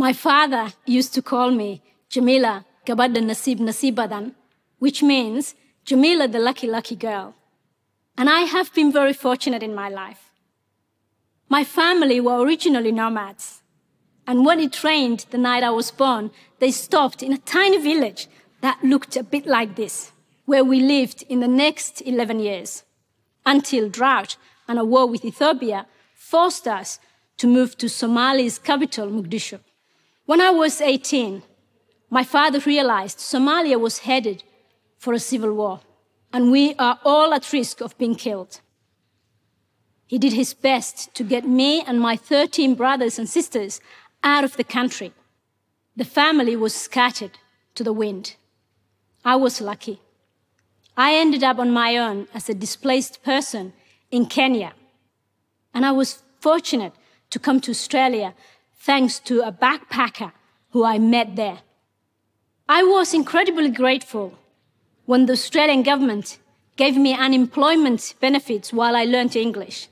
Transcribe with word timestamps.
My 0.00 0.12
father 0.12 0.74
used 0.86 1.12
to 1.14 1.22
call 1.22 1.50
me 1.50 1.82
Jamila 2.08 2.64
Gabada 2.86 3.18
Nasib 3.18 3.58
Nasibadan, 3.58 4.32
which 4.78 5.02
means 5.02 5.56
Jamila 5.84 6.28
the 6.28 6.38
lucky, 6.38 6.68
lucky 6.68 6.94
girl. 6.94 7.34
And 8.16 8.30
I 8.30 8.42
have 8.42 8.72
been 8.72 8.92
very 8.92 9.12
fortunate 9.12 9.60
in 9.60 9.74
my 9.74 9.88
life. 9.88 10.30
My 11.48 11.64
family 11.64 12.20
were 12.20 12.38
originally 12.38 12.92
nomads. 12.92 13.62
And 14.24 14.46
when 14.46 14.60
it 14.60 14.84
rained 14.84 15.26
the 15.30 15.38
night 15.38 15.64
I 15.64 15.70
was 15.70 15.90
born, 15.90 16.30
they 16.60 16.70
stopped 16.70 17.20
in 17.20 17.32
a 17.32 17.38
tiny 17.38 17.78
village 17.78 18.28
that 18.60 18.84
looked 18.84 19.16
a 19.16 19.24
bit 19.24 19.46
like 19.46 19.74
this, 19.74 20.12
where 20.44 20.62
we 20.62 20.78
lived 20.78 21.24
in 21.28 21.40
the 21.40 21.48
next 21.48 22.02
11 22.02 22.38
years, 22.38 22.84
until 23.44 23.88
drought 23.88 24.36
and 24.68 24.78
a 24.78 24.84
war 24.84 25.06
with 25.08 25.24
Ethiopia 25.24 25.86
forced 26.14 26.68
us 26.68 27.00
to 27.38 27.48
move 27.48 27.76
to 27.78 27.86
Somalia's 27.86 28.60
capital, 28.60 29.08
Mogadishu. 29.08 29.58
When 30.28 30.42
I 30.42 30.50
was 30.50 30.82
18, 30.82 31.42
my 32.10 32.22
father 32.22 32.58
realized 32.58 33.16
Somalia 33.16 33.80
was 33.80 34.00
headed 34.00 34.42
for 34.98 35.14
a 35.14 35.18
civil 35.18 35.54
war, 35.54 35.80
and 36.34 36.52
we 36.52 36.74
are 36.74 37.00
all 37.02 37.32
at 37.32 37.50
risk 37.50 37.80
of 37.80 37.96
being 37.96 38.14
killed. 38.14 38.60
He 40.06 40.18
did 40.18 40.34
his 40.34 40.52
best 40.52 41.14
to 41.14 41.24
get 41.24 41.48
me 41.48 41.80
and 41.80 41.98
my 41.98 42.14
13 42.14 42.74
brothers 42.74 43.18
and 43.18 43.26
sisters 43.26 43.80
out 44.22 44.44
of 44.44 44.58
the 44.58 44.64
country. 44.64 45.14
The 45.96 46.04
family 46.04 46.56
was 46.56 46.74
scattered 46.74 47.38
to 47.74 47.82
the 47.82 47.94
wind. 47.94 48.36
I 49.24 49.36
was 49.36 49.62
lucky. 49.62 49.98
I 50.94 51.14
ended 51.14 51.42
up 51.42 51.58
on 51.58 51.70
my 51.70 51.96
own 51.96 52.28
as 52.34 52.50
a 52.50 52.54
displaced 52.54 53.22
person 53.22 53.72
in 54.10 54.26
Kenya. 54.26 54.74
And 55.72 55.86
I 55.86 55.92
was 55.92 56.22
fortunate 56.38 56.92
to 57.30 57.38
come 57.38 57.62
to 57.62 57.70
Australia 57.70 58.34
thanks 58.78 59.18
to 59.20 59.40
a 59.42 59.52
backpacker 59.52 60.32
who 60.70 60.84
I 60.84 60.98
met 60.98 61.36
there. 61.36 61.58
I 62.68 62.82
was 62.82 63.14
incredibly 63.14 63.70
grateful 63.70 64.38
when 65.06 65.26
the 65.26 65.32
Australian 65.32 65.82
government 65.82 66.38
gave 66.76 66.96
me 66.96 67.14
unemployment 67.14 68.14
benefits 68.20 68.72
while 68.72 68.94
I 68.94 69.04
learned 69.04 69.34
English. 69.36 69.88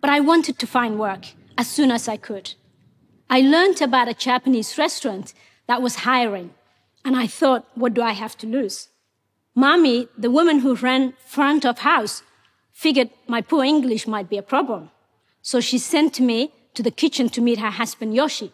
But 0.00 0.10
I 0.10 0.20
wanted 0.20 0.58
to 0.58 0.66
find 0.66 0.98
work 0.98 1.24
as 1.56 1.68
soon 1.68 1.90
as 1.90 2.08
I 2.08 2.16
could. 2.16 2.54
I 3.30 3.40
learned 3.40 3.80
about 3.80 4.08
a 4.08 4.14
Japanese 4.14 4.76
restaurant 4.78 5.32
that 5.66 5.82
was 5.82 6.04
hiring, 6.04 6.50
and 7.04 7.16
I 7.16 7.26
thought, 7.26 7.66
what 7.74 7.94
do 7.94 8.02
I 8.02 8.12
have 8.12 8.36
to 8.38 8.46
lose? 8.46 8.88
Mommy, 9.54 10.08
the 10.18 10.30
woman 10.30 10.58
who 10.60 10.74
ran 10.74 11.14
front 11.26 11.64
of 11.64 11.78
house, 11.78 12.22
figured 12.72 13.10
my 13.26 13.40
poor 13.40 13.64
English 13.64 14.06
might 14.06 14.28
be 14.28 14.36
a 14.36 14.42
problem. 14.42 14.90
So 15.42 15.60
she 15.60 15.78
sent 15.78 16.20
me 16.20 16.52
to 16.74 16.82
the 16.82 16.90
kitchen 16.90 17.28
to 17.30 17.40
meet 17.40 17.58
her 17.58 17.70
husband, 17.70 18.14
Yoshi. 18.14 18.52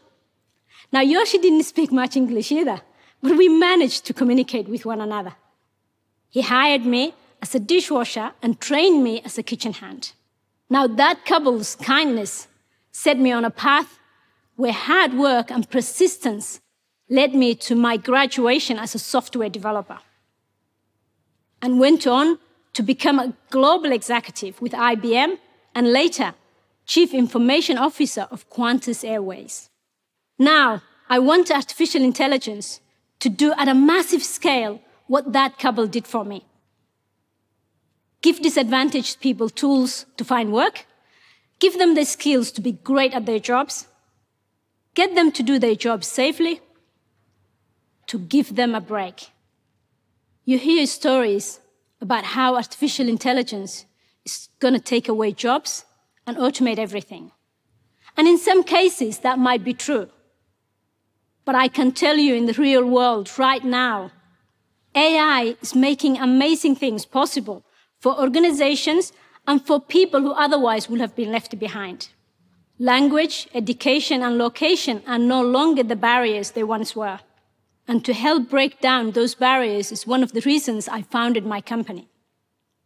Now, 0.93 1.01
Yoshi 1.01 1.39
didn't 1.39 1.65
speak 1.65 1.93
much 1.93 2.17
English 2.17 2.53
either, 2.53 2.81
but 3.23 3.37
we 3.37 3.49
managed 3.49 4.05
to 4.07 4.15
communicate 4.15 4.69
with 4.69 4.85
one 4.85 5.01
another. 5.01 5.35
He 6.29 6.43
hired 6.43 6.85
me 6.85 7.15
as 7.43 7.55
a 7.55 7.61
dishwasher 7.61 8.33
and 8.43 8.61
trained 8.61 9.03
me 9.03 9.21
as 9.25 9.39
a 9.39 9.43
kitchen 9.43 9.73
hand. 9.75 10.13
Now, 10.69 10.87
that 10.87 11.25
couple's 11.25 11.75
kindness 11.77 12.49
set 12.93 13.19
me 13.19 13.33
on 13.33 13.45
a 13.45 13.51
path 13.51 13.99
where 14.57 14.73
hard 14.73 15.15
work 15.15 15.51
and 15.51 15.69
persistence 15.71 16.61
led 17.09 17.35
me 17.35 17.55
to 17.55 17.75
my 17.75 17.97
graduation 17.97 18.79
as 18.79 18.95
a 18.95 18.99
software 18.99 19.49
developer 19.49 19.99
and 21.63 21.81
went 21.81 22.07
on 22.07 22.39
to 22.73 22.83
become 22.83 23.19
a 23.19 23.35
global 23.51 23.91
executive 23.91 24.61
with 24.61 24.73
IBM 24.73 25.39
and 25.75 25.93
later 25.93 26.35
chief 26.91 27.15
information 27.15 27.79
officer 27.79 28.27
of 28.33 28.51
Qantas 28.51 29.09
Airways. 29.09 29.71
Now, 30.41 30.83
I 31.09 31.21
want 31.21 31.49
artificial 31.49 32.03
intelligence 32.03 32.81
to 33.21 33.29
do 33.29 33.53
at 33.53 33.69
a 33.69 33.75
massive 33.75 34.25
scale 34.25 34.81
what 35.07 35.33
that 35.33 35.57
couple 35.57 35.87
did 35.87 36.05
for 36.05 36.25
me. 36.25 36.45
Give 38.23 38.43
disadvantaged 38.43 39.21
people 39.21 39.49
tools 39.49 40.05
to 40.17 40.25
find 40.25 40.53
work, 40.53 40.85
give 41.61 41.79
them 41.79 41.95
the 41.95 42.05
skills 42.05 42.51
to 42.53 42.61
be 42.61 42.73
great 42.73 43.15
at 43.15 43.25
their 43.25 43.39
jobs, 43.39 43.87
get 44.97 45.15
them 45.15 45.31
to 45.31 45.45
do 45.45 45.61
their 45.61 45.77
jobs 45.77 46.09
safely, 46.09 46.61
to 48.09 48.19
give 48.19 48.57
them 48.57 48.75
a 48.75 48.81
break. 48.81 49.29
You 50.45 50.59
hear 50.59 50.85
stories 50.87 51.61
about 52.01 52.25
how 52.35 52.57
artificial 52.57 53.09
intelligence 53.09 53.85
is 54.25 54.49
going 54.59 54.75
to 54.75 54.81
take 54.81 55.09
away 55.09 55.31
jobs 55.31 55.85
and 56.27 56.37
automate 56.37 56.79
everything. 56.79 57.33
And 58.17 58.29
in 58.29 58.39
some 58.39 58.63
cases, 58.65 59.19
that 59.19 59.39
might 59.39 59.65
be 59.65 59.75
true. 59.75 60.09
But 61.45 61.55
I 61.55 61.69
can 61.69 61.93
tell 61.93 62.17
you 62.17 62.35
in 62.35 62.47
the 62.47 62.53
real 62.55 62.85
world 62.85 63.31
right 63.39 63.65
now, 63.65 64.13
AI 64.95 65.57
is 65.63 65.75
making 65.75 66.19
amazing 66.19 66.77
things 66.77 67.07
possible 67.07 67.65
for 67.99 68.19
organizations 68.21 69.13
and 69.47 69.65
for 69.65 69.81
people 69.81 70.21
who 70.21 70.33
otherwise 70.33 70.89
would 70.89 71.01
have 71.01 71.17
been 71.17 71.33
left 71.33 71.59
behind. 71.59 72.09
Language, 72.79 73.49
education, 73.55 74.23
and 74.23 74.39
location 74.39 75.03
are 75.07 75.19
no 75.19 75.43
longer 75.43 75.83
the 75.83 75.97
barriers 75.97 76.53
they 76.53 76.63
once 76.63 76.97
were. 76.97 77.21
And 77.87 78.05
to 78.05 78.15
help 78.15 78.49
break 78.49 78.81
down 78.81 79.11
those 79.11 79.35
barriers 79.35 79.93
is 79.93 80.07
one 80.07 80.23
of 80.23 80.33
the 80.33 80.41
reasons 80.43 80.89
I 80.89 81.03
founded 81.03 81.45
my 81.45 81.61
company. 81.61 82.09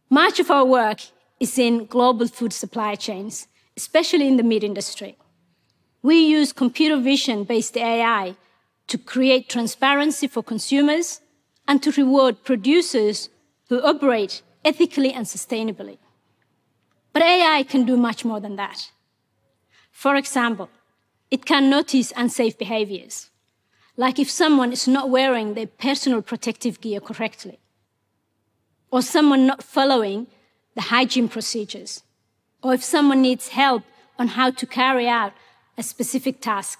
Much 0.09 0.39
of 0.39 0.51
our 0.51 0.65
work 0.65 0.99
is 1.39 1.57
in 1.57 1.85
global 1.85 2.27
food 2.27 2.53
supply 2.53 2.95
chains, 2.95 3.47
especially 3.75 4.27
in 4.27 4.37
the 4.37 4.43
meat 4.43 4.63
industry. 4.63 5.17
We 6.01 6.19
use 6.19 6.53
computer 6.53 6.97
vision 6.97 7.43
based 7.43 7.77
AI 7.77 8.35
to 8.87 8.97
create 8.97 9.49
transparency 9.49 10.27
for 10.27 10.43
consumers 10.43 11.21
and 11.67 11.81
to 11.81 11.91
reward 11.91 12.43
producers 12.43 13.29
who 13.69 13.81
operate 13.81 14.41
ethically 14.63 15.11
and 15.11 15.25
sustainably. 15.25 15.97
But 17.11 17.23
AI 17.23 17.63
can 17.63 17.85
do 17.85 17.97
much 17.97 18.23
more 18.23 18.39
than 18.39 18.55
that. 18.57 18.91
For 19.91 20.15
example, 20.15 20.69
it 21.31 21.45
can 21.45 21.69
notice 21.69 22.13
unsafe 22.15 22.57
behaviors, 22.57 23.31
like 23.97 24.19
if 24.19 24.29
someone 24.29 24.71
is 24.71 24.87
not 24.87 25.09
wearing 25.09 25.53
their 25.53 25.67
personal 25.67 26.21
protective 26.21 26.81
gear 26.81 26.99
correctly, 26.99 27.59
or 28.91 29.01
someone 29.01 29.47
not 29.47 29.63
following 29.63 30.27
the 30.75 30.81
hygiene 30.81 31.29
procedures, 31.29 32.03
or 32.61 32.73
if 32.73 32.83
someone 32.83 33.21
needs 33.21 33.49
help 33.49 33.83
on 34.19 34.29
how 34.29 34.51
to 34.51 34.65
carry 34.65 35.07
out 35.07 35.33
a 35.77 35.83
specific 35.83 36.41
task 36.41 36.79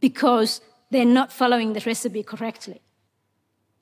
because 0.00 0.60
they're 0.90 1.04
not 1.04 1.32
following 1.32 1.72
the 1.72 1.82
recipe 1.86 2.22
correctly. 2.22 2.80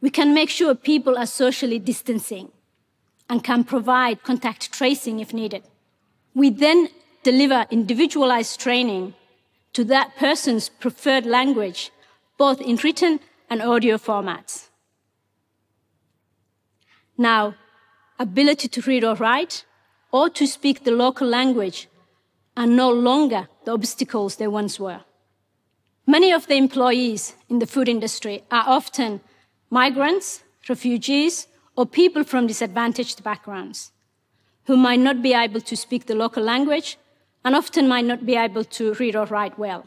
We 0.00 0.10
can 0.10 0.34
make 0.34 0.50
sure 0.50 0.74
people 0.74 1.16
are 1.19 1.26
socially 1.26 1.78
distancing 1.78 2.53
and 3.28 3.42
can 3.42 3.64
provide 3.64 4.22
contact 4.22 4.72
tracing 4.72 5.20
if 5.20 5.32
needed. 5.32 5.62
We 6.34 6.50
then 6.50 6.88
deliver 7.22 7.66
individualized 7.70 8.60
training 8.60 9.14
to 9.72 9.84
that 9.84 10.16
person's 10.16 10.69
preferred 10.69 11.26
language, 11.26 11.91
both 12.38 12.60
in 12.60 12.76
written 12.76 13.20
and 13.50 13.62
audio 13.62 13.97
formats. 13.97 14.69
Now, 17.16 17.54
ability 18.19 18.69
to 18.69 18.80
read 18.82 19.04
or 19.04 19.14
write 19.14 19.64
or 20.12 20.30
to 20.30 20.47
speak 20.47 20.84
the 20.84 20.91
local 20.91 21.26
language 21.26 21.88
are 22.56 22.66
no 22.66 22.91
longer 22.91 23.48
the 23.64 23.72
obstacles 23.72 24.36
they 24.36 24.47
once 24.47 24.78
were. 24.78 25.00
Many 26.06 26.32
of 26.32 26.47
the 26.47 26.54
employees 26.54 27.34
in 27.48 27.58
the 27.58 27.66
food 27.66 27.88
industry 27.88 28.44
are 28.50 28.64
often 28.66 29.20
migrants, 29.70 30.44
refugees, 30.69 31.48
or 31.76 31.86
people 31.86 32.24
from 32.24 32.47
disadvantaged 32.47 33.24
backgrounds 33.24 33.91
who 34.66 34.76
might 34.76 35.00
not 35.00 35.22
be 35.22 35.34
able 35.34 35.60
to 35.60 35.76
speak 35.76 36.06
the 36.06 36.14
local 36.14 36.42
language 36.42 36.97
and 37.44 37.54
often 37.54 37.89
might 37.89 38.04
not 38.04 38.24
be 38.24 38.36
able 38.36 38.65
to 38.65 38.94
read 38.94 39.16
or 39.16 39.27
write 39.27 39.59
well. 39.59 39.86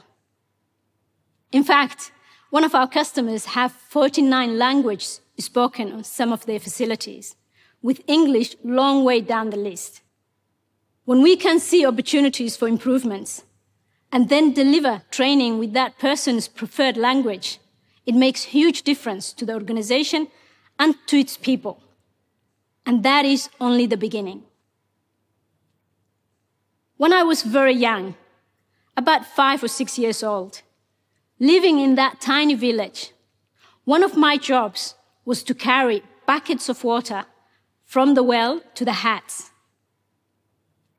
In 1.51 1.63
fact, 1.63 2.11
one 2.49 2.63
of 2.63 2.75
our 2.75 2.87
customers 2.87 3.45
have 3.45 3.71
49 3.71 4.57
languages 4.57 5.21
spoken 5.39 5.91
on 5.91 6.03
some 6.03 6.31
of 6.31 6.45
their 6.45 6.59
facilities, 6.59 7.35
with 7.81 8.01
English 8.07 8.55
long 8.63 9.03
way 9.03 9.21
down 9.21 9.49
the 9.49 9.57
list. 9.57 10.01
When 11.05 11.21
we 11.21 11.37
can 11.37 11.59
see 11.59 11.85
opportunities 11.85 12.57
for 12.57 12.67
improvements 12.67 13.43
and 14.11 14.29
then 14.29 14.53
deliver 14.53 15.03
training 15.11 15.59
with 15.59 15.73
that 15.73 15.97
person's 15.99 16.47
preferred 16.47 16.97
language, 16.97 17.59
it 18.05 18.15
makes 18.15 18.43
huge 18.43 18.83
difference 18.83 19.33
to 19.33 19.45
the 19.45 19.53
organization 19.53 20.27
and 20.79 20.95
to 21.07 21.17
its 21.17 21.37
people. 21.37 21.81
And 22.85 23.03
that 23.03 23.25
is 23.25 23.49
only 23.59 23.85
the 23.85 23.97
beginning. 23.97 24.43
When 26.97 27.13
I 27.13 27.23
was 27.23 27.43
very 27.43 27.73
young, 27.73 28.15
about 28.95 29.25
five 29.25 29.63
or 29.63 29.67
six 29.67 29.99
years 29.99 30.23
old, 30.23 30.61
living 31.39 31.79
in 31.79 31.95
that 31.95 32.19
tiny 32.19 32.55
village, 32.55 33.11
one 33.83 34.03
of 34.03 34.17
my 34.17 34.37
jobs 34.37 34.95
was 35.23 35.43
to 35.43 35.53
carry 35.53 36.01
buckets 36.25 36.69
of 36.69 36.83
water 36.83 37.25
from 37.87 38.13
the 38.13 38.21
well 38.23 38.61
to 38.75 38.85
the 38.85 38.99
hats. 39.01 39.49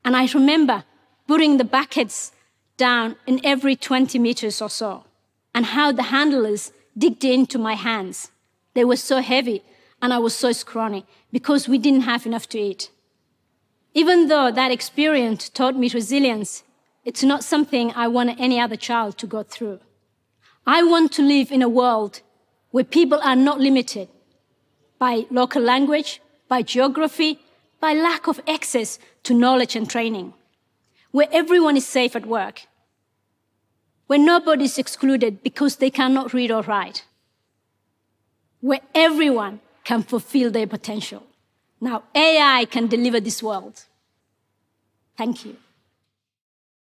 And 0.05 0.17
I 0.17 0.27
remember 0.35 0.83
putting 1.29 1.59
the 1.59 1.65
buckets 1.65 2.33
down 2.77 3.15
in 3.27 3.41
every 3.45 3.77
20 3.77 4.19
meters 4.19 4.61
or 4.61 4.71
so. 4.71 5.05
and 5.55 5.67
how 5.67 5.91
the 5.91 6.05
handlers 6.05 6.73
digged 6.97 7.25
into 7.25 7.59
my 7.59 7.75
hands. 7.75 8.31
They 8.75 8.85
were 8.85 8.97
so 9.11 9.21
heavy, 9.21 9.63
and 10.01 10.13
I 10.13 10.19
was 10.19 10.33
so 10.33 10.53
scrawny 10.53 11.05
because 11.33 11.69
we 11.69 11.79
didn't 11.79 12.03
have 12.03 12.27
enough 12.27 12.49
to 12.51 12.59
eat. 12.59 12.91
Even 13.93 14.29
though 14.29 14.53
that 14.53 14.71
experience 14.71 15.49
taught 15.49 15.77
me 15.77 15.89
resilience, 15.89 16.63
it's 17.05 17.25
not 17.25 17.43
something 17.43 17.93
I 17.97 18.07
want 18.07 18.39
any 18.39 18.61
other 18.61 18.77
child 18.77 19.19
to 19.19 19.27
go 19.27 19.43
through. 19.43 19.81
I 20.65 20.85
want 20.85 21.11
to 21.13 21.23
live 21.23 21.51
in 21.51 21.63
a 21.63 21.69
world 21.69 22.21
where 22.71 22.85
people 22.85 23.21
are 23.25 23.35
not 23.49 23.59
limited 23.59 24.09
by 24.99 25.27
local 25.31 25.63
language, 25.63 26.21
by 26.49 26.63
geography, 26.63 27.39
by 27.81 27.93
lack 27.93 28.27
of 28.27 28.41
access 28.49 28.99
to 29.23 29.35
knowledge 29.35 29.77
and 29.77 29.89
training, 29.89 30.35
where 31.11 31.29
everyone 31.31 31.77
is 31.77 31.87
safe 31.87 32.17
at 32.17 32.27
work, 32.27 32.63
where 34.07 34.19
nobody 34.19 34.65
is 34.65 34.79
excluded 34.79 35.43
because 35.43 35.77
they 35.77 35.91
cannot 35.91 36.33
read 36.33 36.51
or 36.51 36.63
write, 36.63 37.05
where 38.61 38.81
everyone 38.95 39.61
can 39.85 40.03
fulfill 40.03 40.51
their 40.51 40.67
potential. 40.67 41.23
Now, 41.81 42.03
AI 42.15 42.65
can 42.65 42.89
deliver 42.89 43.21
this 43.21 43.43
world. 43.43 43.85
Thank 45.17 45.45
you. 45.45 45.57